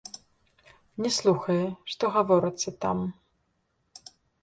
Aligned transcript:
Не 1.03 1.11
слухае, 1.17 1.59
што 1.95 2.03
гаворыцца 2.19 2.69
там. 2.87 2.97